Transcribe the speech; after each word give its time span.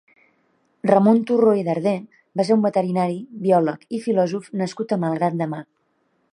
Ramon 0.91 1.19
Turró 1.31 1.51
i 1.59 1.65
Darder 1.67 1.93
va 2.41 2.47
ser 2.49 2.57
un 2.57 2.65
veterinari, 2.67 3.21
biòleg 3.45 3.87
i 3.99 4.03
filòsof 4.07 4.51
nascut 4.63 4.97
a 4.99 5.03
Malgrat 5.05 5.41
de 5.43 5.53
Mar. 5.57 5.65